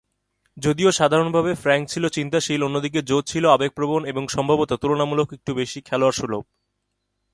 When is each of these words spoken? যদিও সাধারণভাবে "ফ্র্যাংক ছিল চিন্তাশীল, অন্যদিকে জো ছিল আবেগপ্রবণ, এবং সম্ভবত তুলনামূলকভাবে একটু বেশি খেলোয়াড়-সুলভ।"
যদিও 0.57 0.89
সাধারণভাবে 0.91 1.51
"ফ্র্যাংক 1.55 1.83
ছিল 1.89 2.03
চিন্তাশীল, 2.09 2.59
অন্যদিকে 2.63 2.99
জো 3.01 3.17
ছিল 3.27 3.43
আবেগপ্রবণ, 3.47 4.01
এবং 4.05 4.23
সম্ভবত 4.27 4.71
তুলনামূলকভাবে 4.81 5.37
একটু 5.37 5.51
বেশি 5.59 5.79
খেলোয়াড়-সুলভ।" 5.81 6.43